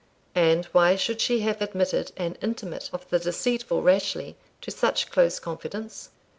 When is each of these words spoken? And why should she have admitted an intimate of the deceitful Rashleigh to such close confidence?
And 0.33 0.65
why 0.71 0.95
should 0.95 1.21
she 1.21 1.41
have 1.41 1.61
admitted 1.61 2.11
an 2.17 2.35
intimate 2.41 2.89
of 2.91 3.07
the 3.11 3.19
deceitful 3.19 3.83
Rashleigh 3.83 4.33
to 4.61 4.71
such 4.71 5.11
close 5.11 5.37
confidence? 5.39 6.09